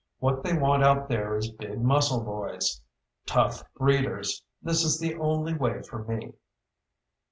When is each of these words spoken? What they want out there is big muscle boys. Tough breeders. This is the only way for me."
What 0.17 0.41
they 0.41 0.57
want 0.57 0.83
out 0.83 1.09
there 1.09 1.35
is 1.37 1.51
big 1.51 1.79
muscle 1.79 2.21
boys. 2.23 2.81
Tough 3.27 3.61
breeders. 3.75 4.43
This 4.59 4.83
is 4.83 4.97
the 4.97 5.13
only 5.13 5.53
way 5.53 5.83
for 5.83 6.03
me." 6.03 6.33